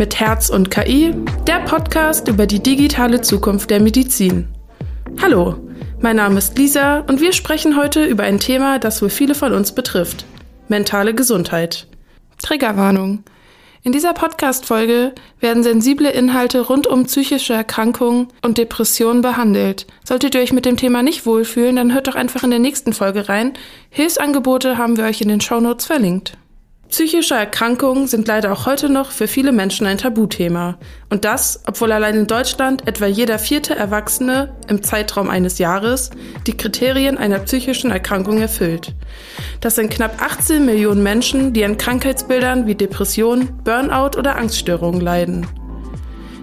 [0.00, 1.14] Mit Herz und KI,
[1.46, 4.48] der Podcast über die digitale Zukunft der Medizin.
[5.20, 5.56] Hallo,
[6.00, 9.52] mein Name ist Lisa und wir sprechen heute über ein Thema, das wohl viele von
[9.52, 10.24] uns betrifft.
[10.68, 11.86] Mentale Gesundheit.
[12.42, 13.24] Triggerwarnung.
[13.82, 19.86] In dieser Podcast-Folge werden sensible Inhalte rund um psychische Erkrankungen und Depressionen behandelt.
[20.02, 22.94] Solltet ihr euch mit dem Thema nicht wohlfühlen, dann hört doch einfach in der nächsten
[22.94, 23.52] Folge rein.
[23.90, 26.38] Hilfsangebote haben wir euch in den Shownotes verlinkt.
[26.90, 30.76] Psychische Erkrankungen sind leider auch heute noch für viele Menschen ein Tabuthema.
[31.08, 36.10] Und das, obwohl allein in Deutschland etwa jeder vierte Erwachsene im Zeitraum eines Jahres
[36.48, 38.96] die Kriterien einer psychischen Erkrankung erfüllt.
[39.60, 45.46] Das sind knapp 18 Millionen Menschen, die an Krankheitsbildern wie Depression, Burnout oder Angststörungen leiden.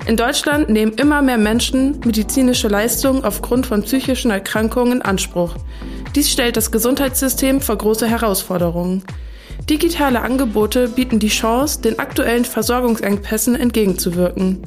[0.06, 5.56] In Deutschland nehmen immer mehr Menschen medizinische Leistungen aufgrund von psychischen Erkrankungen in Anspruch.
[6.16, 9.04] Dies stellt das Gesundheitssystem vor große Herausforderungen.
[9.70, 14.61] Digitale Angebote bieten die Chance, den aktuellen Versorgungsengpässen entgegenzuwirken.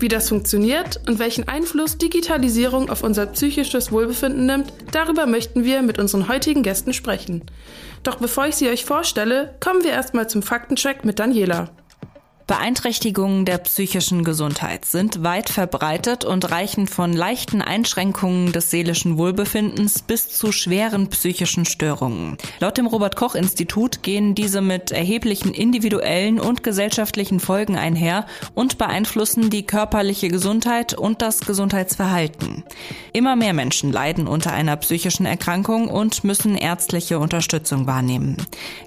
[0.00, 5.82] Wie das funktioniert und welchen Einfluss Digitalisierung auf unser psychisches Wohlbefinden nimmt, darüber möchten wir
[5.82, 7.42] mit unseren heutigen Gästen sprechen.
[8.04, 11.70] Doch bevor ich sie euch vorstelle, kommen wir erstmal zum Faktencheck mit Daniela.
[12.48, 20.00] Beeinträchtigungen der psychischen Gesundheit sind weit verbreitet und reichen von leichten Einschränkungen des seelischen Wohlbefindens
[20.00, 22.38] bis zu schweren psychischen Störungen.
[22.58, 28.78] Laut dem Robert Koch Institut gehen diese mit erheblichen individuellen und gesellschaftlichen Folgen einher und
[28.78, 32.64] beeinflussen die körperliche Gesundheit und das Gesundheitsverhalten.
[33.12, 38.38] Immer mehr Menschen leiden unter einer psychischen Erkrankung und müssen ärztliche Unterstützung wahrnehmen.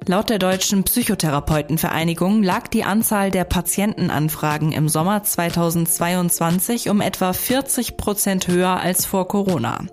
[0.08, 7.98] Laut der Deutschen Psychotherapeutenvereinigung lag die Anzahl der Patientenanfragen im Sommer 2022 um etwa 40
[7.98, 9.84] Prozent höher als vor Corona.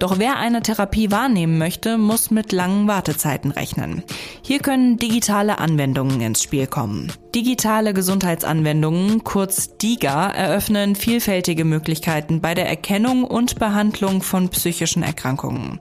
[0.00, 4.02] Doch wer eine Therapie wahrnehmen möchte, muss mit langen Wartezeiten rechnen.
[4.42, 7.12] Hier können digitale Anwendungen ins Spiel kommen.
[7.34, 15.80] Digitale Gesundheitsanwendungen, kurz DIGA, eröffnen vielfältige Möglichkeiten bei der Erkennung und Behandlung von psychischen Erkrankungen.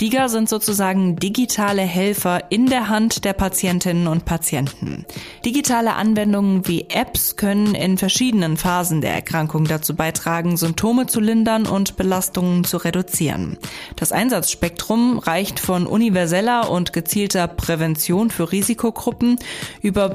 [0.00, 5.06] DIGA sind sozusagen digitale Helfer in der Hand der Patientinnen und Patienten.
[5.44, 11.64] Digitale Anwendungen wie Apps können in verschiedenen Phasen der Erkrankung dazu beitragen, Symptome zu lindern
[11.64, 13.56] und Belastungen zu reduzieren.
[13.96, 19.38] Das Einsatzspektrum reicht von universeller und gezielter Prävention für Risikogruppen
[19.80, 20.10] über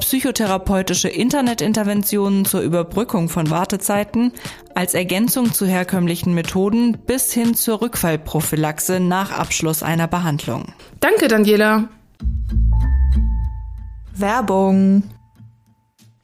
[0.72, 4.32] psychotherapeutische Internetinterventionen zur Überbrückung von Wartezeiten
[4.74, 10.74] als Ergänzung zu herkömmlichen Methoden bis hin zur Rückfallprophylaxe nach Abschluss einer Behandlung.
[11.02, 11.90] Danke, Daniela.
[14.14, 15.04] Werbung.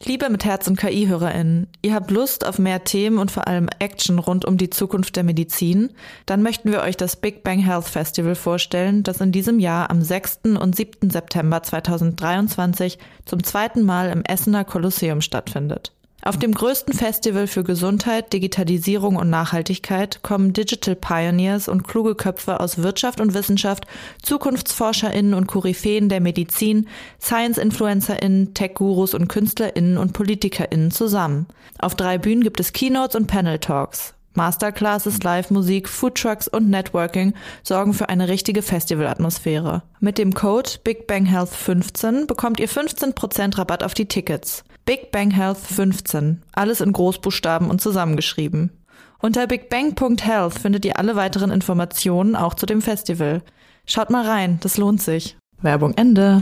[0.03, 4.19] Liebe mit Herz und KI-HörerInnen, ihr habt Lust auf mehr Themen und vor allem Action
[4.19, 5.89] rund um die Zukunft der Medizin?
[6.27, 10.03] Dann möchten wir euch das Big Bang Health Festival vorstellen, das in diesem Jahr am
[10.03, 10.41] 6.
[10.59, 11.09] und 7.
[11.09, 15.93] September 2023 zum zweiten Mal im Essener Kolosseum stattfindet.
[16.23, 22.59] Auf dem größten Festival für Gesundheit, Digitalisierung und Nachhaltigkeit kommen Digital Pioneers und kluge Köpfe
[22.59, 23.85] aus Wirtschaft und Wissenschaft,
[24.23, 26.87] ZukunftsforscherInnen und Koryphäen der Medizin,
[27.21, 31.45] Science-InfluencerInnen, Tech-Gurus und KünstlerInnen und PolitikerInnen zusammen.
[31.79, 34.15] Auf drei Bühnen gibt es Keynotes und Panel-Talks.
[34.33, 39.81] Masterclasses, Live-Musik, Foodtrucks und Networking sorgen für eine richtige Festivalatmosphäre.
[39.99, 44.63] Mit dem Code BigBangHealth15 bekommt ihr 15% Rabatt auf die Tickets.
[44.87, 46.43] Big Bang Health 15.
[46.53, 48.71] Alles in Großbuchstaben und zusammengeschrieben.
[49.19, 53.41] Unter bigbang.health findet ihr alle weiteren Informationen auch zu dem Festival.
[53.85, 55.35] Schaut mal rein, das lohnt sich.
[55.61, 56.41] Werbung Ende.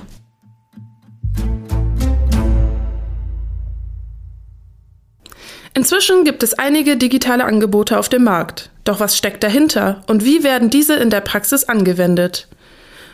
[5.74, 8.70] Inzwischen gibt es einige digitale Angebote auf dem Markt.
[8.84, 12.48] Doch was steckt dahinter und wie werden diese in der Praxis angewendet?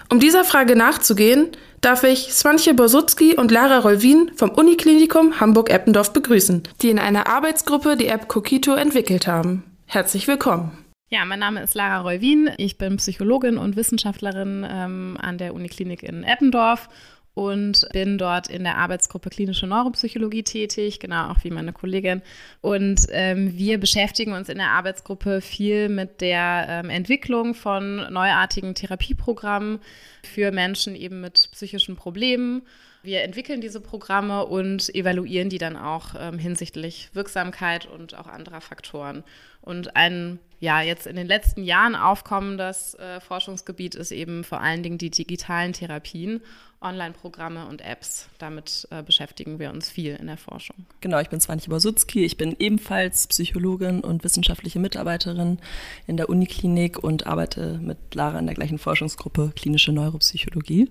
[0.09, 6.63] Um dieser Frage nachzugehen, darf ich Swantje Bosutzki und Lara Rolwin vom Uniklinikum Hamburg-Eppendorf begrüßen,
[6.81, 9.63] die in einer Arbeitsgruppe die App Kokito entwickelt haben.
[9.87, 10.77] Herzlich willkommen.
[11.09, 12.51] Ja, mein Name ist Lara Rolwin.
[12.57, 16.87] Ich bin Psychologin und Wissenschaftlerin ähm, an der Uniklinik in Eppendorf
[17.33, 22.21] und bin dort in der Arbeitsgruppe klinische Neuropsychologie tätig, genau auch wie meine Kollegin.
[22.59, 28.75] Und ähm, wir beschäftigen uns in der Arbeitsgruppe viel mit der ähm, Entwicklung von neuartigen
[28.75, 29.79] Therapieprogrammen
[30.23, 32.63] für Menschen eben mit psychischen Problemen.
[33.03, 38.61] Wir entwickeln diese Programme und evaluieren die dann auch ähm, hinsichtlich Wirksamkeit und auch anderer
[38.61, 39.23] Faktoren.
[39.61, 44.83] Und ein ja jetzt in den letzten Jahren aufkommendes äh, Forschungsgebiet ist eben vor allen
[44.83, 46.41] Dingen die digitalen Therapien.
[46.83, 48.27] Online-Programme und Apps.
[48.39, 50.87] Damit äh, beschäftigen wir uns viel in der Forschung.
[50.99, 52.25] Genau, ich bin Swantje Bosutzki.
[52.25, 55.59] Ich bin ebenfalls Psychologin und wissenschaftliche Mitarbeiterin
[56.07, 60.89] in der Uniklinik und arbeite mit Lara in der gleichen Forschungsgruppe klinische Neuropsychologie,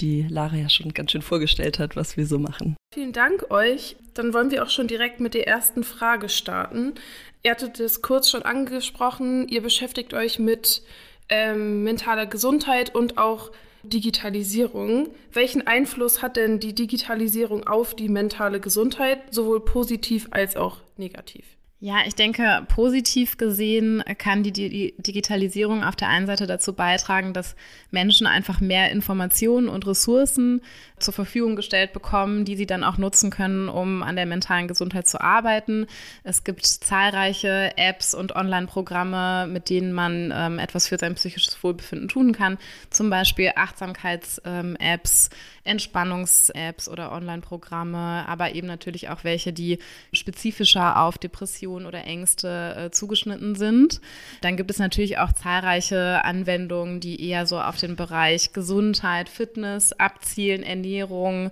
[0.00, 2.77] die Lara ja schon ganz schön vorgestellt hat, was wir so machen.
[2.90, 3.96] Vielen Dank euch.
[4.14, 6.94] Dann wollen wir auch schon direkt mit der ersten Frage starten.
[7.42, 10.82] Ihr hattet es kurz schon angesprochen, ihr beschäftigt euch mit
[11.28, 13.52] ähm, mentaler Gesundheit und auch
[13.82, 15.08] Digitalisierung.
[15.32, 21.57] Welchen Einfluss hat denn die Digitalisierung auf die mentale Gesundheit, sowohl positiv als auch negativ?
[21.80, 27.54] Ja, ich denke, positiv gesehen kann die, Digitalisierung auf der einen Seite dazu beitragen, dass
[27.92, 30.60] Menschen einfach mehr Informationen und Ressourcen
[30.98, 35.06] zur Verfügung gestellt bekommen, die sie dann auch nutzen können, um an der mentalen Gesundheit
[35.06, 35.86] zu arbeiten.
[36.24, 42.08] Es gibt zahlreiche Apps und Online-Programme, mit denen man ähm, etwas für sein psychisches Wohlbefinden
[42.08, 42.58] tun kann.
[42.90, 45.30] Zum Beispiel Achtsamkeits-Apps,
[45.62, 49.78] Entspannungs-Apps oder Online-Programme, aber eben natürlich auch welche, die
[50.12, 54.00] spezifischer auf Depressionen oder Ängste äh, zugeschnitten sind.
[54.40, 59.92] Dann gibt es natürlich auch zahlreiche Anwendungen, die eher so auf den Bereich Gesundheit, Fitness
[59.92, 61.50] abzielen, Ernährung,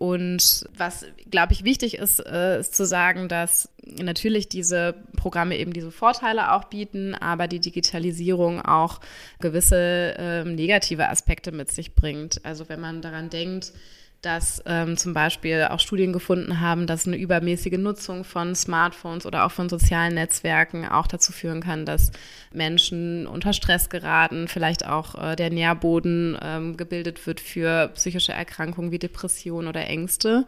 [0.00, 5.74] und was, glaube ich, wichtig ist, äh, ist zu sagen, dass natürlich diese Programme eben
[5.74, 9.00] diese Vorteile auch bieten, aber die Digitalisierung auch
[9.40, 12.42] gewisse äh, negative Aspekte mit sich bringt.
[12.46, 13.74] Also wenn man daran denkt,
[14.22, 19.46] dass ähm, zum Beispiel auch Studien gefunden haben, dass eine übermäßige Nutzung von Smartphones oder
[19.46, 22.12] auch von sozialen Netzwerken auch dazu führen kann, dass
[22.52, 28.90] Menschen unter Stress geraten, vielleicht auch äh, der Nährboden ähm, gebildet wird für psychische Erkrankungen
[28.90, 30.44] wie Depressionen oder Ängste.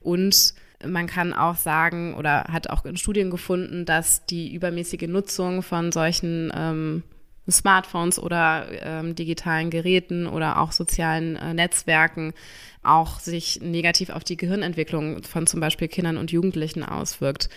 [0.00, 0.54] Und
[0.86, 5.90] man kann auch sagen oder hat auch in Studien gefunden, dass die übermäßige Nutzung von
[5.90, 7.02] solchen ähm,
[7.50, 12.34] Smartphones oder ähm, digitalen Geräten oder auch sozialen äh, Netzwerken
[12.82, 17.48] auch sich negativ auf die Gehirnentwicklung von zum Beispiel Kindern und Jugendlichen auswirkt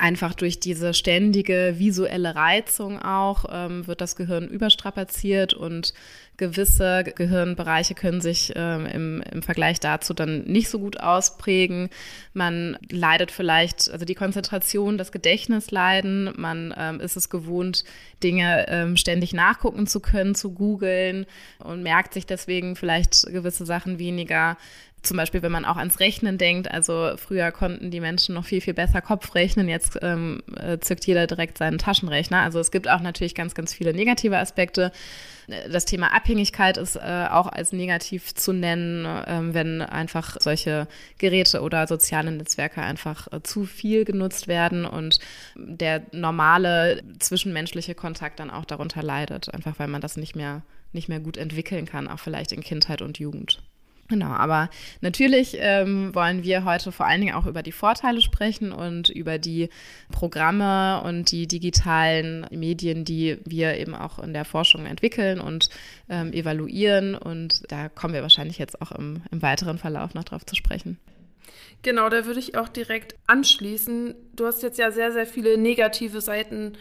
[0.00, 5.92] einfach durch diese ständige visuelle Reizung auch ähm, wird das Gehirn überstrapaziert und
[6.40, 11.90] gewisse Gehirnbereiche können sich ähm, im, im Vergleich dazu dann nicht so gut ausprägen.
[12.32, 16.32] Man leidet vielleicht, also die Konzentration, das Gedächtnis leiden.
[16.36, 17.84] Man ähm, ist es gewohnt,
[18.22, 21.26] Dinge ähm, ständig nachgucken zu können, zu googeln
[21.58, 24.56] und merkt sich deswegen vielleicht gewisse Sachen weniger
[25.02, 28.60] zum Beispiel, wenn man auch ans Rechnen denkt, also früher konnten die Menschen noch viel,
[28.60, 32.40] viel besser Kopf rechnen, jetzt ähm, äh, zückt jeder direkt seinen Taschenrechner.
[32.40, 34.92] Also es gibt auch natürlich ganz, ganz viele negative Aspekte.
[35.70, 40.86] Das Thema Abhängigkeit ist äh, auch als negativ zu nennen, äh, wenn einfach solche
[41.18, 45.18] Geräte oder soziale Netzwerke einfach äh, zu viel genutzt werden und
[45.56, 50.62] der normale zwischenmenschliche Kontakt dann auch darunter leidet, einfach weil man das nicht mehr,
[50.92, 53.62] nicht mehr gut entwickeln kann, auch vielleicht in Kindheit und Jugend.
[54.10, 54.70] Genau, aber
[55.02, 59.38] natürlich ähm, wollen wir heute vor allen Dingen auch über die Vorteile sprechen und über
[59.38, 59.68] die
[60.10, 65.70] Programme und die digitalen Medien, die wir eben auch in der Forschung entwickeln und
[66.08, 67.14] ähm, evaluieren.
[67.14, 70.98] Und da kommen wir wahrscheinlich jetzt auch im, im weiteren Verlauf noch drauf zu sprechen.
[71.82, 74.16] Genau, da würde ich auch direkt anschließen.
[74.34, 76.72] Du hast jetzt ja sehr, sehr viele negative Seiten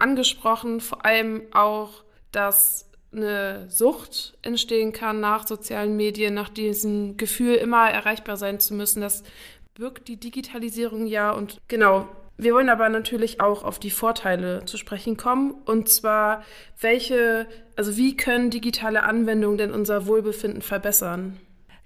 [0.00, 2.02] angesprochen, vor allem auch,
[2.32, 8.74] dass eine Sucht entstehen kann nach sozialen Medien, nach diesem Gefühl, immer erreichbar sein zu
[8.74, 9.00] müssen.
[9.00, 9.22] Das
[9.74, 11.30] birgt die Digitalisierung ja.
[11.30, 15.52] Und genau, wir wollen aber natürlich auch auf die Vorteile zu sprechen kommen.
[15.64, 16.42] Und zwar,
[16.80, 21.38] welche, also wie können digitale Anwendungen denn unser Wohlbefinden verbessern?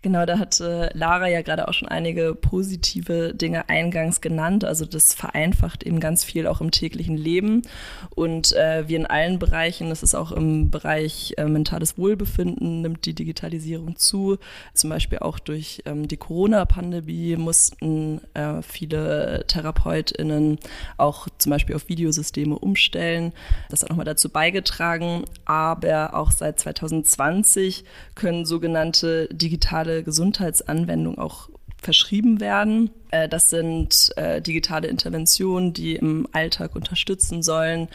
[0.06, 4.64] Genau, da hat äh, Lara ja gerade auch schon einige positive Dinge eingangs genannt.
[4.64, 7.62] Also das vereinfacht eben ganz viel auch im täglichen Leben.
[8.14, 13.04] Und äh, wie in allen Bereichen, das ist auch im Bereich äh, mentales Wohlbefinden, nimmt
[13.04, 14.38] die Digitalisierung zu.
[14.74, 20.60] Zum Beispiel auch durch ähm, die Corona-Pandemie mussten äh, viele TherapeutInnen
[20.98, 23.32] auch zum Beispiel auf Videosysteme umstellen.
[23.70, 25.24] Das hat nochmal dazu beigetragen.
[25.46, 27.82] Aber auch seit 2020
[28.14, 31.48] können sogenannte digitale Gesundheitsanwendungen auch
[31.86, 32.90] verschrieben werden.
[33.10, 37.88] Äh, das sind äh, digitale Interventionen, die im Alltag unterstützen sollen.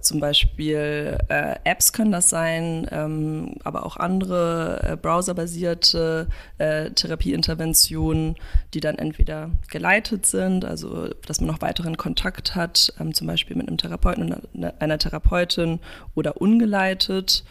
[0.00, 6.26] Zum Beispiel äh, Apps können das sein, ähm, aber auch andere browserbasierte
[6.58, 8.34] Therapieinterventionen,
[8.74, 13.56] die dann entweder geleitet sind, also dass man noch weiteren Kontakt hat, ähm, zum Beispiel
[13.56, 14.34] mit einem Therapeuten
[14.80, 15.78] einer Therapeutin
[16.16, 17.44] oder ungeleitet.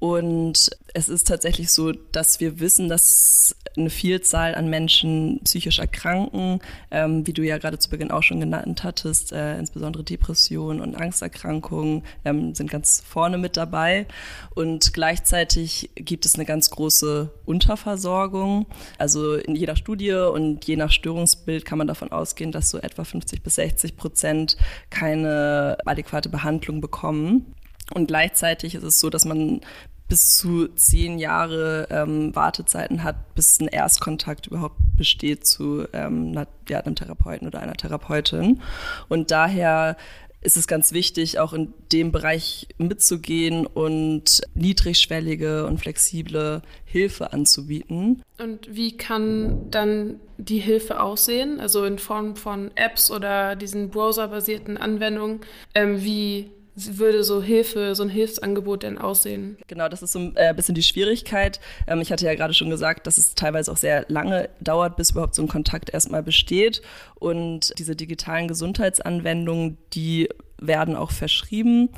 [0.00, 6.60] Und es ist tatsächlich so, dass wir wissen, dass eine Vielzahl an Menschen psychisch erkranken,
[6.90, 10.94] ähm, wie du ja gerade zu Beginn auch schon genannt hattest, äh, insbesondere Depressionen und
[10.94, 14.06] Angsterkrankungen ähm, sind ganz vorne mit dabei.
[14.54, 18.66] Und gleichzeitig gibt es eine ganz große Unterversorgung.
[18.96, 23.04] Also in jeder Studie und je nach Störungsbild kann man davon ausgehen, dass so etwa
[23.04, 24.56] 50 bis 60 Prozent
[24.88, 27.54] keine adäquate Behandlung bekommen.
[27.92, 29.60] Und gleichzeitig ist es so, dass man
[30.10, 36.48] bis zu zehn Jahre ähm, Wartezeiten hat, bis ein Erstkontakt überhaupt besteht zu ähm, einer,
[36.68, 38.60] ja, einem Therapeuten oder einer Therapeutin.
[39.08, 39.96] Und daher
[40.42, 48.22] ist es ganz wichtig, auch in dem Bereich mitzugehen und niedrigschwellige und flexible Hilfe anzubieten.
[48.38, 51.60] Und wie kann dann die Hilfe aussehen?
[51.60, 55.40] Also in Form von Apps oder diesen browserbasierten Anwendungen?
[55.74, 56.50] Ähm, wie
[56.98, 59.56] würde so Hilfe, so ein Hilfsangebot denn aussehen?
[59.66, 61.60] Genau, das ist so ein äh, bisschen die Schwierigkeit.
[61.86, 65.10] Ähm, ich hatte ja gerade schon gesagt, dass es teilweise auch sehr lange dauert, bis
[65.10, 66.82] überhaupt so ein Kontakt erstmal besteht.
[67.18, 71.90] Und diese digitalen Gesundheitsanwendungen, die werden auch verschrieben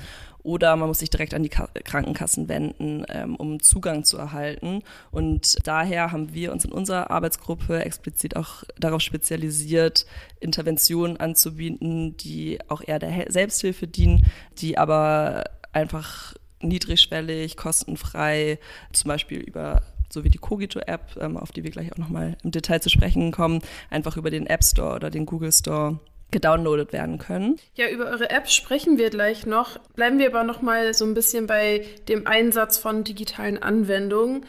[0.43, 4.83] oder man muss sich direkt an die Krankenkassen wenden, ähm, um Zugang zu erhalten.
[5.11, 10.07] Und daher haben wir uns in unserer Arbeitsgruppe explizit auch darauf spezialisiert,
[10.41, 14.27] Interventionen anzubieten, die auch eher der Selbsthilfe dienen,
[14.59, 18.59] die aber einfach niedrigschwellig, kostenfrei,
[18.93, 19.83] zum Beispiel über
[20.13, 23.33] so wie die Cogito-App, ähm, auf die wir gleich auch nochmal im Detail zu sprechen
[23.33, 25.99] kommen, einfach über den App Store oder den Google Store
[26.33, 27.59] gedownloadet werden können.
[27.75, 29.79] Ja, über eure App sprechen wir gleich noch.
[29.95, 34.45] Bleiben wir aber noch mal so ein bisschen bei dem Einsatz von digitalen Anwendungen.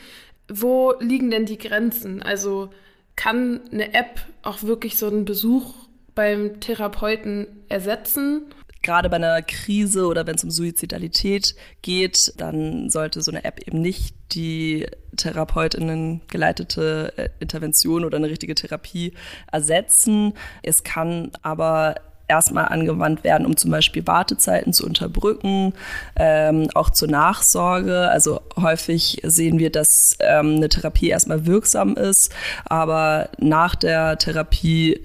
[0.48, 2.24] Wo liegen denn die Grenzen?
[2.24, 2.70] Also
[3.16, 5.76] kann eine App auch wirklich so einen Besuch
[6.16, 8.54] beim Therapeuten ersetzen?
[8.84, 13.60] Gerade bei einer Krise oder wenn es um Suizidalität geht, dann sollte so eine App
[13.66, 14.86] eben nicht die
[15.16, 19.14] Therapeutinnen geleitete äh, Intervention oder eine richtige Therapie
[19.52, 20.34] ersetzen.
[20.62, 21.96] Es kann aber
[22.28, 25.74] erstmal angewandt werden, um zum Beispiel Wartezeiten zu unterbrücken,
[26.16, 28.10] ähm, auch zur Nachsorge.
[28.10, 32.34] Also häufig sehen wir, dass ähm, eine Therapie erstmal wirksam ist,
[32.66, 35.02] aber nach der Therapie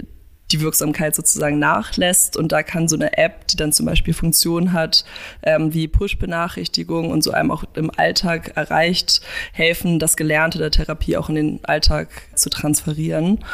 [0.51, 2.37] die Wirksamkeit sozusagen nachlässt.
[2.37, 5.05] Und da kann so eine App, die dann zum Beispiel Funktionen hat,
[5.43, 9.21] ähm, wie Push-Benachrichtigung und so einem auch im Alltag erreicht,
[9.53, 13.45] helfen, das Gelernte der Therapie auch in den Alltag zu transferieren.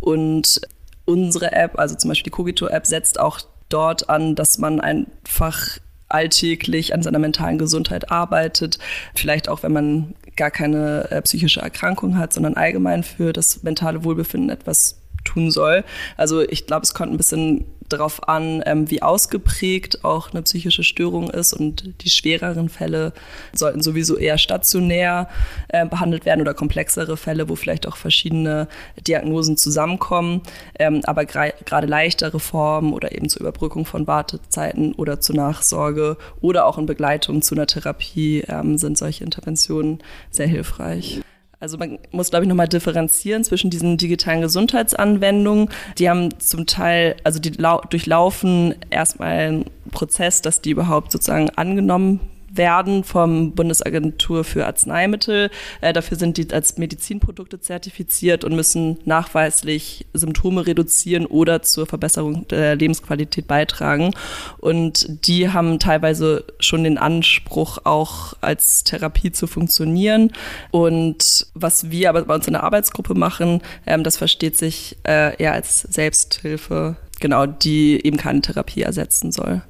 [0.00, 0.60] Und
[1.04, 6.94] unsere App, also zum Beispiel die Cogito-App, setzt auch dort an, dass man einfach alltäglich
[6.94, 8.78] an seiner mentalen Gesundheit arbeitet.
[9.14, 14.04] Vielleicht auch, wenn man gar keine äh, psychische Erkrankung hat, sondern allgemein für das mentale
[14.04, 15.84] Wohlbefinden etwas tun soll.
[16.16, 20.82] Also ich glaube, es kommt ein bisschen darauf an, ähm, wie ausgeprägt auch eine psychische
[20.82, 23.12] Störung ist und die schwereren Fälle
[23.52, 25.28] sollten sowieso eher stationär
[25.68, 28.68] äh, behandelt werden oder komplexere Fälle, wo vielleicht auch verschiedene
[29.06, 30.42] Diagnosen zusammenkommen.
[30.78, 36.66] Ähm, aber gerade leichtere Formen oder eben zur Überbrückung von Wartezeiten oder zur Nachsorge oder
[36.66, 39.98] auch in Begleitung zu einer Therapie ähm, sind solche Interventionen
[40.30, 41.20] sehr hilfreich.
[41.58, 45.70] Also man muss, glaube ich, nochmal differenzieren zwischen diesen digitalen Gesundheitsanwendungen.
[45.98, 52.20] Die haben zum Teil, also die durchlaufen erstmal einen Prozess, dass die überhaupt sozusagen angenommen
[52.56, 55.50] werden vom Bundesagentur für Arzneimittel.
[55.80, 62.46] Äh, dafür sind die als Medizinprodukte zertifiziert und müssen nachweislich Symptome reduzieren oder zur Verbesserung
[62.48, 64.14] der Lebensqualität beitragen.
[64.58, 70.32] Und die haben teilweise schon den Anspruch, auch als Therapie zu funktionieren.
[70.70, 75.36] Und was wir aber bei uns in der Arbeitsgruppe machen, ähm, das versteht sich äh,
[75.36, 79.62] eher als Selbsthilfe, genau, die eben keine Therapie ersetzen soll.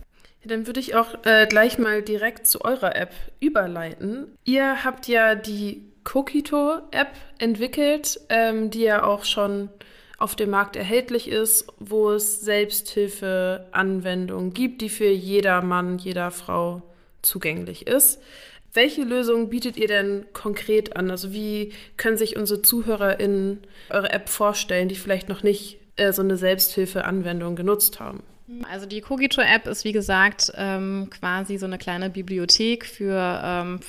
[0.47, 4.37] Dann würde ich auch äh, gleich mal direkt zu eurer App überleiten.
[4.45, 9.71] Ihr habt ja die Kokito-App entwickelt, ähm, die ja auch schon
[10.19, 16.83] auf dem Markt erhältlich ist, wo es Selbsthilfeanwendungen gibt, die für jeder Mann, jeder Frau
[17.23, 18.23] zugänglich ist.
[18.73, 21.11] Welche Lösung bietet ihr denn konkret an?
[21.11, 26.23] Also wie können sich unsere ZuhörerInnen eure App vorstellen, die vielleicht noch nicht äh, so
[26.23, 28.23] eine Selbsthilfeanwendung genutzt haben?
[28.71, 33.81] Also die Cogito-App ist wie gesagt ähm, quasi so eine kleine Bibliothek für ähm,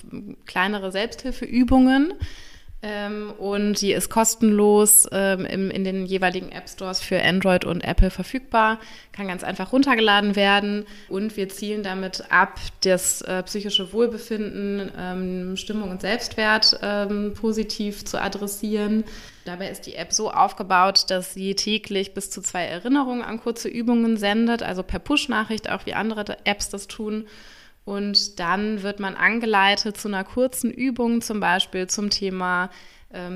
[0.46, 2.14] kleinere Selbsthilfeübungen.
[2.84, 7.82] Ähm, und die ist kostenlos ähm, im, in den jeweiligen App Stores für Android und
[7.84, 8.80] Apple verfügbar,
[9.14, 15.58] kann ganz einfach runtergeladen werden und wir zielen damit ab, das äh, psychische Wohlbefinden, ähm,
[15.58, 19.06] Stimmung und Selbstwert ähm, positiv zu adressieren.
[19.46, 23.70] Dabei ist die App so aufgebaut, dass sie täglich bis zu zwei Erinnerungen an kurze
[23.70, 27.26] Übungen sendet, also per Push-Nachricht, auch wie andere Apps das tun.
[27.88, 32.70] Und dann wird man angeleitet zu einer kurzen Übung, zum Beispiel zum Thema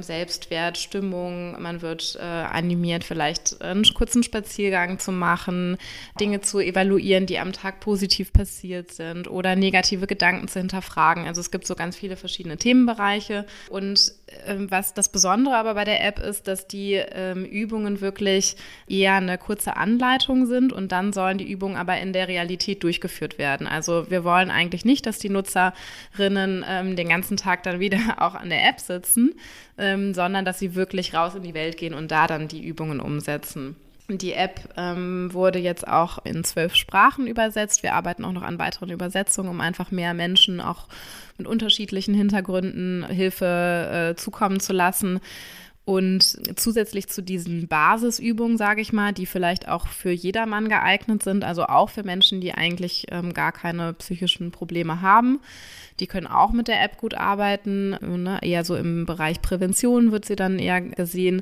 [0.01, 1.61] Selbstwert, Stimmung.
[1.61, 5.77] Man wird äh, animiert, vielleicht einen kurzen Spaziergang zu machen,
[6.19, 11.25] Dinge zu evaluieren, die am Tag positiv passiert sind oder negative Gedanken zu hinterfragen.
[11.25, 14.11] Also es gibt so ganz viele verschiedene Themenbereiche und
[14.45, 19.15] ähm, was das Besondere aber bei der App ist, dass die ähm, Übungen wirklich eher
[19.15, 23.67] eine kurze Anleitung sind und dann sollen die Übungen aber in der Realität durchgeführt werden.
[23.67, 28.35] Also wir wollen eigentlich nicht, dass die Nutzerinnen ähm, den ganzen Tag dann wieder auch
[28.35, 29.33] an der App sitzen,
[29.77, 32.99] ähm, sondern dass sie wirklich raus in die Welt gehen und da dann die Übungen
[32.99, 33.75] umsetzen.
[34.17, 37.81] Die App ähm, wurde jetzt auch in zwölf Sprachen übersetzt.
[37.83, 40.87] Wir arbeiten auch noch an weiteren Übersetzungen, um einfach mehr Menschen auch
[41.37, 45.21] mit unterschiedlichen Hintergründen Hilfe äh, zukommen zu lassen.
[45.83, 51.43] Und zusätzlich zu diesen Basisübungen, sage ich mal, die vielleicht auch für jedermann geeignet sind,
[51.43, 55.39] also auch für Menschen, die eigentlich ähm, gar keine psychischen Probleme haben,
[56.00, 57.89] die können auch mit der App gut arbeiten.
[58.23, 58.39] Ne?
[58.43, 61.41] Eher so im Bereich Prävention wird sie dann eher gesehen.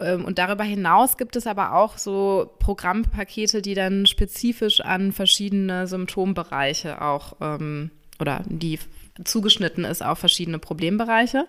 [0.00, 5.86] Ähm, und darüber hinaus gibt es aber auch so Programmpakete, die dann spezifisch an verschiedene
[5.86, 8.78] Symptombereiche auch ähm, oder die
[9.24, 11.46] zugeschnitten ist auf verschiedene Problembereiche.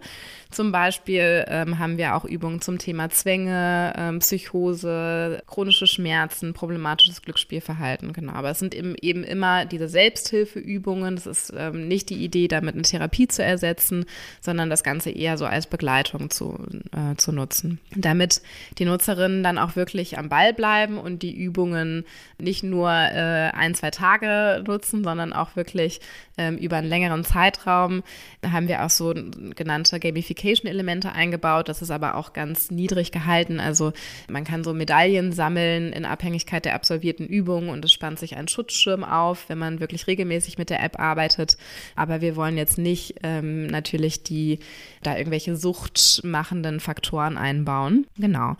[0.50, 7.21] Zum Beispiel ähm, haben wir auch Übungen zum Thema Zwänge, ähm, Psychose, chronische Schmerzen, problematisches
[7.21, 8.13] Glücksspielverhalten.
[8.13, 11.15] Genau, aber es sind eben, eben immer diese Selbsthilfeübungen.
[11.15, 14.05] Das ist ähm, nicht die Idee, damit eine Therapie zu ersetzen,
[14.39, 16.57] sondern das Ganze eher so als Begleitung zu,
[16.91, 17.79] äh, zu nutzen.
[17.95, 18.41] Damit
[18.77, 22.05] die Nutzerinnen dann auch wirklich am Ball bleiben und die Übungen
[22.38, 26.00] nicht nur äh, ein, zwei Tage nutzen, sondern auch wirklich
[26.38, 28.03] ähm, über einen längeren Zeitraum.
[28.41, 29.13] Da haben wir auch so
[29.56, 31.70] genannte Gamification-Elemente eingebaut.
[31.70, 33.60] Das ist aber auch ganz niedrig gehalten.
[33.60, 33.94] Also
[34.29, 38.48] man kann so Medaillen sammeln in Abhängigkeit der absolvierten Übungen und es spannt sich ein
[38.48, 41.58] Schutzschirm auf, wenn man wirklich regelmäßig mit der App arbeitet.
[41.96, 44.60] Aber wir wollen jetzt nicht ähm, natürlich die
[45.03, 48.08] da irgendwelche suchtmachenden Faktoren einbauen.
[48.17, 48.56] Genau.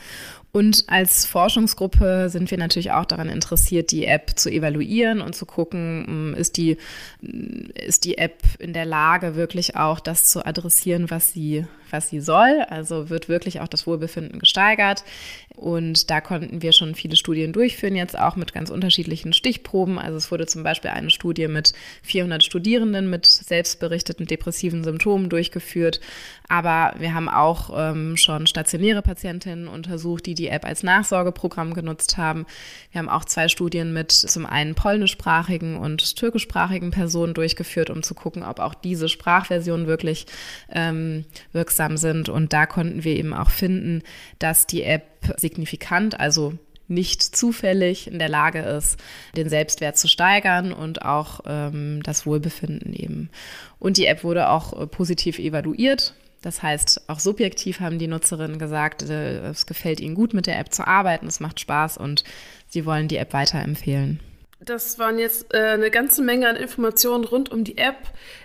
[0.58, 5.46] Und als Forschungsgruppe sind wir natürlich auch daran interessiert, die App zu evaluieren und zu
[5.46, 6.78] gucken, hm, ist die,
[7.76, 12.20] ist die App in der Lage, wirklich auch das zu adressieren, was sie, was sie
[12.20, 12.66] soll.
[12.70, 15.04] Also wird wirklich auch das Wohlbefinden gesteigert.
[15.58, 19.98] Und da konnten wir schon viele Studien durchführen, jetzt auch mit ganz unterschiedlichen Stichproben.
[19.98, 21.74] Also es wurde zum Beispiel eine Studie mit
[22.04, 26.00] 400 Studierenden mit selbstberichteten depressiven Symptomen durchgeführt.
[26.48, 32.18] Aber wir haben auch ähm, schon stationäre Patientinnen untersucht, die die App als Nachsorgeprogramm genutzt
[32.18, 32.46] haben.
[32.92, 38.14] Wir haben auch zwei Studien mit zum einen polnischsprachigen und türkischsprachigen Personen durchgeführt, um zu
[38.14, 40.28] gucken, ob auch diese Sprachversionen wirklich
[40.72, 42.30] ähm, wirksam sind.
[42.30, 44.04] Und da konnten wir eben auch finden,
[44.38, 46.54] dass die App signifikant, also
[46.88, 48.98] nicht zufällig in der Lage ist,
[49.36, 53.30] den Selbstwert zu steigern und auch ähm, das Wohlbefinden eben.
[53.80, 56.14] Und die App wurde auch äh, positiv evaluiert.
[56.42, 60.60] Das heißt, auch subjektiv haben die Nutzerinnen gesagt, äh, es gefällt ihnen gut, mit der
[60.60, 62.24] App zu arbeiten, es macht Spaß und
[62.68, 64.20] sie wollen die App weiterempfehlen.
[64.68, 67.96] Das waren jetzt äh, eine ganze Menge an Informationen rund um die App.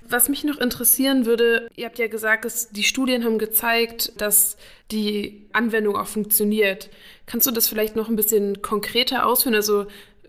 [0.09, 4.57] Was mich noch interessieren würde, ihr habt ja gesagt, dass die Studien haben gezeigt, dass
[4.93, 6.91] die Anwendung auch funktioniert.
[7.27, 9.57] Kannst du das vielleicht noch ein bisschen konkreter ausführen?
[9.57, 9.87] Also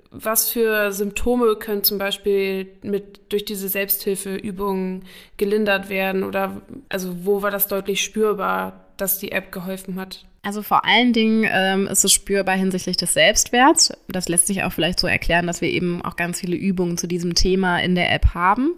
[0.10, 5.06] was für Symptome können zum Beispiel mit, durch diese Selbsthilfeübungen
[5.38, 6.24] gelindert werden?
[6.24, 10.26] Oder also wo war das deutlich spürbar, dass die App geholfen hat?
[10.46, 13.94] Also vor allen Dingen ähm, ist es spürbar hinsichtlich des Selbstwerts.
[14.10, 17.08] Das lässt sich auch vielleicht so erklären, dass wir eben auch ganz viele Übungen zu
[17.08, 18.76] diesem Thema in der App haben.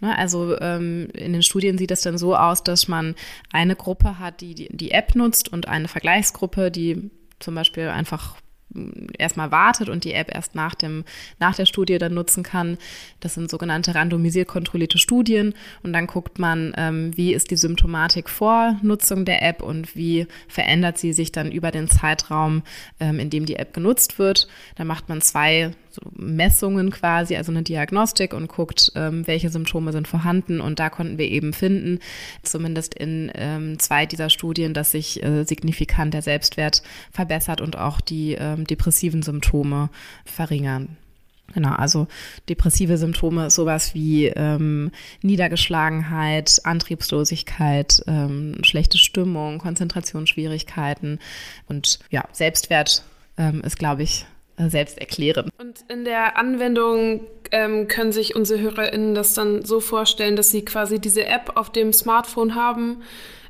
[0.00, 3.14] Ne, also ähm, in den Studien sieht es dann so aus, dass man
[3.52, 8.36] eine Gruppe hat, die, die die App nutzt und eine Vergleichsgruppe, die zum Beispiel einfach
[9.18, 11.04] erstmal wartet und die App erst nach, dem,
[11.38, 12.78] nach der Studie dann nutzen kann.
[13.20, 18.28] Das sind sogenannte randomisiert kontrollierte Studien und dann guckt man, ähm, wie ist die Symptomatik
[18.28, 22.62] vor Nutzung der App und wie verändert sie sich dann über den Zeitraum,
[23.00, 24.48] ähm, in dem die App genutzt wird.
[24.76, 25.72] Da macht man zwei
[26.14, 30.60] Messungen quasi, also eine Diagnostik und guckt, ähm, welche Symptome sind vorhanden.
[30.60, 32.00] Und da konnten wir eben finden,
[32.42, 38.00] zumindest in ähm, zwei dieser Studien, dass sich äh, signifikant der Selbstwert verbessert und auch
[38.00, 39.90] die ähm, depressiven Symptome
[40.24, 40.96] verringern.
[41.52, 42.08] Genau, also
[42.48, 44.90] depressive Symptome, sowas wie ähm,
[45.22, 51.18] Niedergeschlagenheit, Antriebslosigkeit, ähm, schlechte Stimmung, Konzentrationsschwierigkeiten
[51.68, 53.04] und ja, Selbstwert
[53.36, 55.50] ähm, ist, glaube ich, selbst erklären.
[55.58, 60.64] Und in der Anwendung ähm, können sich unsere HörerInnen das dann so vorstellen, dass sie
[60.64, 63.02] quasi diese App auf dem Smartphone haben,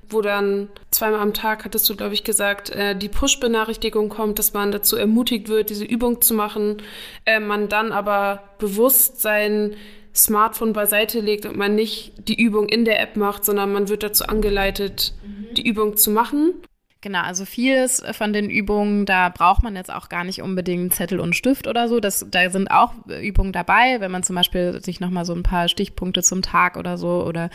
[0.08, 4.52] wo dann zweimal am Tag, hattest du, glaube ich, gesagt, äh, die Push-Benachrichtigung kommt, dass
[4.52, 6.82] man dazu ermutigt wird, diese Übung zu machen.
[7.24, 9.74] Äh, man dann aber bewusst sein
[10.14, 14.02] Smartphone beiseite legt und man nicht die Übung in der App macht, sondern man wird
[14.02, 15.54] dazu angeleitet, mhm.
[15.54, 16.54] die Übung zu machen.
[17.04, 21.20] Genau, also vieles von den Übungen, da braucht man jetzt auch gar nicht unbedingt Zettel
[21.20, 22.00] und Stift oder so.
[22.00, 25.68] Das, da sind auch Übungen dabei, wenn man zum Beispiel sich nochmal so ein paar
[25.68, 27.50] Stichpunkte zum Tag oder so oder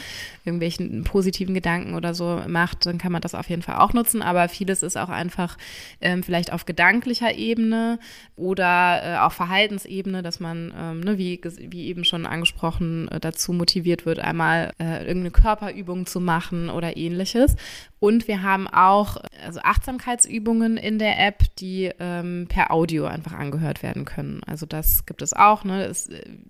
[0.46, 4.22] irgendwelchen positiven Gedanken oder so macht, dann kann man das auf jeden Fall auch nutzen.
[4.22, 5.58] Aber vieles ist auch einfach
[6.00, 7.98] ähm, vielleicht auf gedanklicher Ebene
[8.36, 13.52] oder äh, auf Verhaltensebene, dass man, ähm, ne, wie, wie eben schon angesprochen, äh, dazu
[13.54, 17.56] motiviert wird, einmal äh, irgendeine Körperübung zu machen oder ähnliches.
[18.00, 23.84] Und wir haben auch also Achtsamkeitsübungen in der App, die ähm, per Audio einfach angehört
[23.84, 24.42] werden können.
[24.46, 25.64] Also das gibt es auch.
[25.64, 25.86] Ne?
[25.86, 26.10] Es,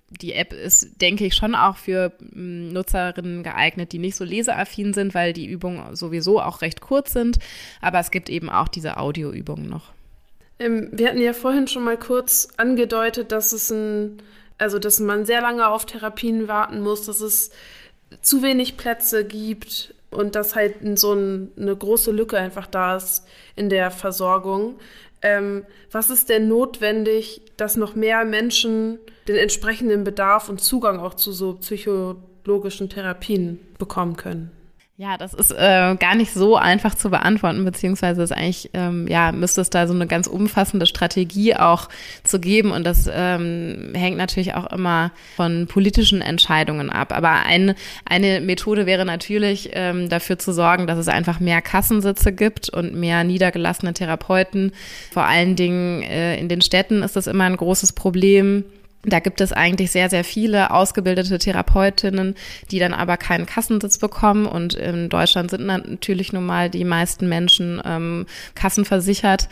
[0.10, 4.94] die App ist, denke ich, schon auch für ähm, Nutzerinnen geeignet, die nicht so leseaffin
[4.94, 7.40] sind, weil die Übungen sowieso auch recht kurz sind.
[7.82, 9.92] Aber es gibt eben auch diese Audioübungen noch.
[10.60, 14.22] Ähm, wir hatten ja vorhin schon mal kurz angedeutet, dass es ein,
[14.58, 17.52] also dass man sehr lange auf Therapien warten muss, dass es
[18.22, 23.26] zu wenig Plätze gibt und dass halt so ein, eine große Lücke einfach da ist
[23.56, 24.76] in der Versorgung.
[25.22, 31.14] Ähm, was ist denn notwendig, dass noch mehr Menschen den entsprechenden Bedarf und Zugang auch
[31.14, 34.52] zu so psychologischen Therapien bekommen können?
[35.02, 39.32] Ja, das ist äh, gar nicht so einfach zu beantworten, beziehungsweise ist eigentlich, ähm, ja,
[39.32, 41.88] müsste es da so eine ganz umfassende Strategie auch
[42.26, 47.14] zu geben und das ähm, hängt natürlich auch immer von politischen Entscheidungen ab.
[47.14, 52.34] Aber ein, eine Methode wäre natürlich ähm, dafür zu sorgen, dass es einfach mehr Kassensitze
[52.34, 54.74] gibt und mehr niedergelassene Therapeuten.
[55.14, 58.66] Vor allen Dingen äh, in den Städten ist das immer ein großes Problem
[59.04, 62.36] da gibt es eigentlich sehr, sehr viele ausgebildete Therapeutinnen,
[62.70, 64.46] die dann aber keinen Kassensitz bekommen.
[64.46, 69.48] Und in Deutschland sind natürlich nun mal die meisten Menschen ähm, kassenversichert.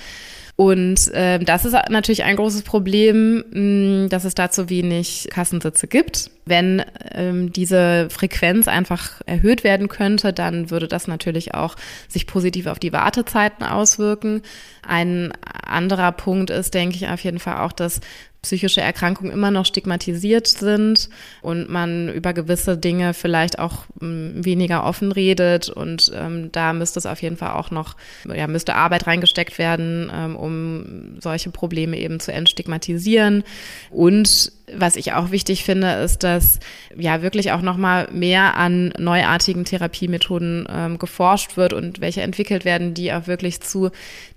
[0.57, 5.85] Und äh, das ist natürlich ein großes Problem, mh, dass es da zu wenig Kassensitze
[5.85, 6.31] gibt.
[6.45, 11.75] Wenn ähm, diese Frequenz einfach erhöht werden könnte, dann würde das natürlich auch
[12.07, 14.41] sich positiv auf die Wartezeiten auswirken.
[14.81, 15.31] Ein
[15.63, 18.01] anderer Punkt ist, denke ich, auf jeden Fall auch, dass
[18.47, 21.09] psychische Erkrankungen immer noch stigmatisiert sind
[21.41, 25.67] und man über gewisse Dinge vielleicht auch hm, weniger offen redet.
[25.67, 27.97] Und ähm, da müsste es auf jeden Fall auch noch,
[28.33, 33.43] ja, müsste Arbeit reingesteckt werden, ähm, um solche Probleme eben zu entstigmatisieren.
[33.91, 36.59] Und was ich auch wichtig finde, ist, dass
[36.97, 42.93] ja wirklich auch nochmal mehr an neuartigen Therapiemethoden ähm, geforscht wird und welche entwickelt werden,
[42.93, 43.91] die auch wirklich zu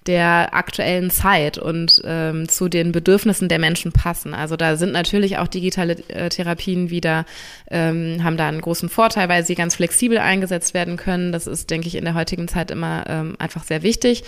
[0.07, 4.33] der aktuellen Zeit und ähm, zu den Bedürfnissen der Menschen passen.
[4.33, 7.27] Also da sind natürlich auch digitale äh, Therapien wieder,
[7.71, 11.33] ähm, haben da einen großen Vorteil, weil sie ganz flexibel eingesetzt werden können.
[11.33, 14.25] Das ist, denke ich, in der heutigen Zeit immer ähm, einfach sehr wichtig.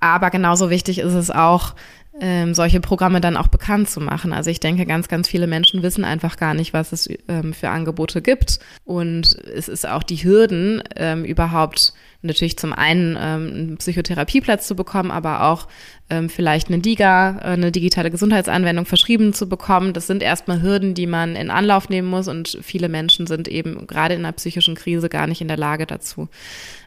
[0.00, 1.74] Aber genauso wichtig ist es auch,
[2.20, 4.32] ähm, solche Programme dann auch bekannt zu machen.
[4.32, 7.70] Also ich denke, ganz, ganz viele Menschen wissen einfach gar nicht, was es ähm, für
[7.70, 8.60] Angebote gibt.
[8.84, 11.92] Und es ist auch die Hürden, ähm, überhaupt
[12.24, 15.68] natürlich zum einen ähm, einen Psychotherapieplatz zu bekommen, aber auch
[16.10, 19.92] ähm, vielleicht eine DIGA, äh, eine digitale Gesundheitsanwendung verschrieben zu bekommen.
[19.92, 23.86] Das sind erstmal Hürden, die man in Anlauf nehmen muss und viele Menschen sind eben
[23.86, 26.28] gerade in einer psychischen Krise gar nicht in der Lage dazu.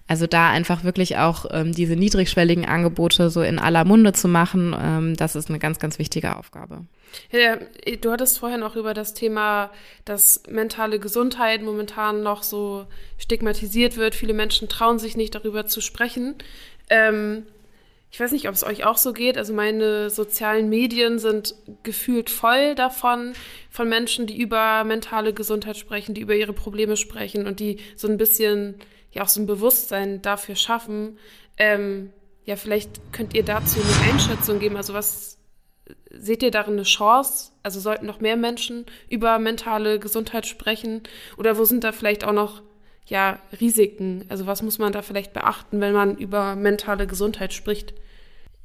[0.08, 4.76] Also da einfach wirklich auch ähm, diese niedrigschwelligen Angebote so in aller Munde zu machen,
[4.80, 6.86] ähm, das ist eine ganz, ganz wichtige Aufgabe.
[7.32, 7.58] Ja,
[8.02, 9.70] du hattest vorhin auch über das Thema,
[10.06, 12.86] dass mentale Gesundheit momentan noch so
[13.18, 14.16] stigmatisiert wird.
[14.16, 16.36] Viele Menschen trauen sich nicht darüber zu sprechen.
[16.90, 17.44] Ähm,
[18.10, 19.38] ich weiß nicht, ob es euch auch so geht.
[19.38, 23.34] Also meine sozialen Medien sind gefühlt voll davon,
[23.70, 28.08] von Menschen, die über mentale Gesundheit sprechen, die über ihre Probleme sprechen und die so
[28.08, 28.76] ein bisschen
[29.12, 31.18] ja auch so ein Bewusstsein dafür schaffen.
[31.58, 32.12] Ähm,
[32.46, 34.78] ja, vielleicht könnt ihr dazu eine Einschätzung geben.
[34.78, 35.38] Also was
[36.10, 37.52] seht ihr darin eine Chance?
[37.62, 41.04] Also sollten noch mehr Menschen über mentale Gesundheit sprechen?
[41.38, 42.62] Oder wo sind da vielleicht auch noch
[43.08, 44.26] ja, Risiken?
[44.30, 47.94] Also was muss man da vielleicht beachten, wenn man über mentale Gesundheit spricht?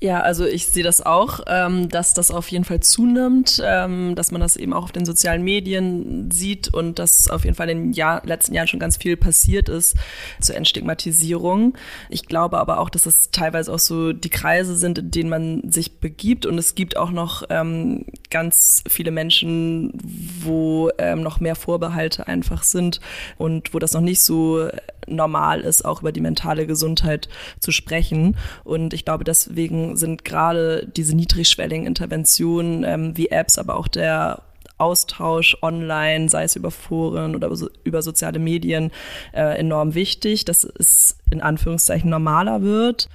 [0.02, 4.32] Ja, also ich sehe das auch, ähm, dass das auf jeden Fall zunimmt, ähm, dass
[4.32, 7.78] man das eben auch auf den sozialen Medien sieht und dass auf jeden Fall in
[7.78, 9.96] den Jahr, letzten Jahren schon ganz viel passiert ist
[10.40, 11.78] zur Entstigmatisierung.
[12.08, 15.70] Ich glaube aber auch, dass das teilweise auch so die Kreise sind, in denen man
[15.70, 19.92] sich begibt und es gibt auch noch ähm, ganz viele Menschen,
[20.40, 22.98] wo ähm, noch mehr Vorbehalte einfach sind
[23.38, 24.68] und wo das noch nicht so
[25.06, 27.28] normal ist, auch über die mentale Gesundheit
[27.60, 28.36] zu sprechen.
[28.64, 34.42] Und ich glaube, deswegen sind gerade diese niedrigschwelligen Interventionen ähm, wie Apps, aber auch der
[34.78, 37.50] Austausch online, sei es über Foren oder
[37.84, 38.90] über soziale Medien,
[39.32, 43.08] äh, enorm wichtig, dass es in Anführungszeichen normaler wird.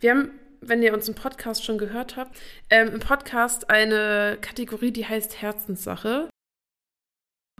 [0.00, 2.36] Wir haben, wenn ihr uns im Podcast schon gehört habt,
[2.68, 6.28] ähm, im Podcast eine Kategorie, die heißt Herzenssache.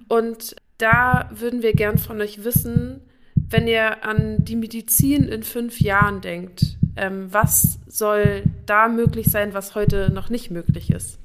[0.09, 3.08] Und da würden wir gern von euch wissen,
[3.51, 9.55] wenn ihr an die Medizin in fünf Jahren denkt, Ähm, was soll da möglich sein,
[9.55, 11.21] was heute noch nicht möglich ist?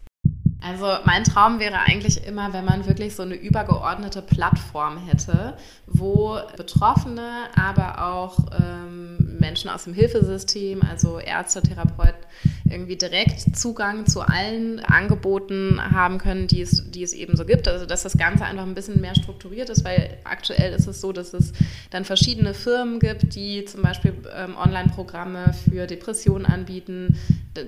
[0.65, 6.37] Also mein Traum wäre eigentlich immer, wenn man wirklich so eine übergeordnete Plattform hätte, wo
[6.55, 12.23] Betroffene, aber auch ähm, Menschen aus dem Hilfesystem, also Ärzte, Therapeuten,
[12.69, 17.67] irgendwie direkt Zugang zu allen Angeboten haben können, die es, die es eben so gibt.
[17.67, 21.11] Also dass das Ganze einfach ein bisschen mehr strukturiert ist, weil aktuell ist es so,
[21.11, 21.51] dass es
[21.91, 27.19] dann verschiedene Firmen gibt, die zum Beispiel ähm, Online-Programme für Depressionen anbieten.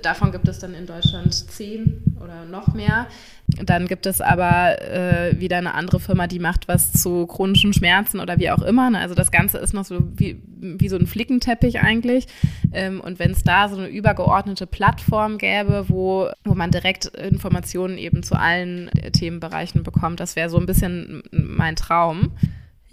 [0.02, 3.06] Davon gibt es dann in Deutschland zehn oder noch mehr.
[3.46, 8.18] Dann gibt es aber äh, wieder eine andere Firma, die macht was zu chronischen Schmerzen
[8.18, 8.90] oder wie auch immer.
[8.90, 8.98] Ne?
[8.98, 12.26] Also das Ganze ist noch so wie, wie so ein Flickenteppich eigentlich.
[12.72, 17.96] Ähm, und wenn es da so eine übergeordnete Plattform gäbe, wo, wo man direkt Informationen
[17.96, 22.32] eben zu allen Themenbereichen bekommt, das wäre so ein bisschen mein Traum.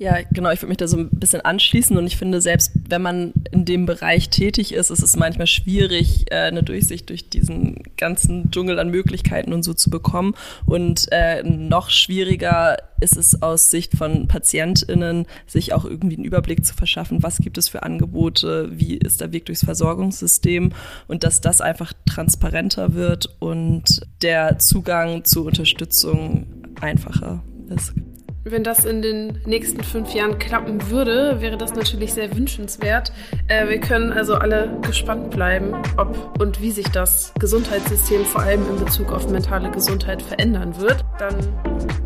[0.04, 3.02] Ja, genau, ich würde mich da so ein bisschen anschließen und ich finde, selbst wenn
[3.02, 7.82] man in dem Bereich tätig ist, ist es manchmal schwierig, äh, eine Durchsicht durch diesen
[7.96, 10.36] ganzen Dschungel an Möglichkeiten und so zu bekommen.
[10.66, 16.66] Und äh, noch schwieriger ist es aus Sicht von PatientInnen, sich auch irgendwie einen Überblick
[16.66, 20.74] zu verschaffen, was gibt es für Angebote, wie ist der Weg durchs Versorgungssystem
[21.08, 26.46] und dass das einfach transparenter wird und der Zugang zu Unterstützung
[26.82, 27.42] einfacher
[27.74, 27.94] ist.
[28.46, 33.14] Wenn das in den nächsten fünf Jahren klappen würde, wäre das natürlich sehr wünschenswert.
[33.48, 38.68] Äh, wir können also alle gespannt bleiben, ob und wie sich das Gesundheitssystem vor allem
[38.70, 41.06] in Bezug auf mentale Gesundheit verändern wird.
[41.20, 41.36] Dann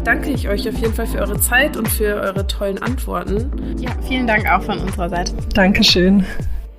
[0.04, 3.76] danke ich euch auf jeden Fall für eure Zeit und für eure tollen Antworten.
[3.80, 5.34] Ja, vielen Dank auch von unserer Seite.
[5.56, 6.24] Dankeschön.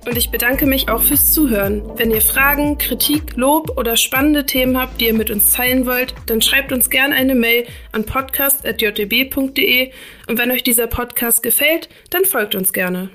[0.05, 1.83] Und ich bedanke mich auch fürs Zuhören.
[1.97, 6.15] Wenn ihr Fragen, Kritik, Lob oder spannende Themen habt, die ihr mit uns teilen wollt,
[6.25, 9.91] dann schreibt uns gerne eine Mail an podcast.jtb.de
[10.27, 13.09] und wenn euch dieser Podcast gefällt, dann folgt uns gerne.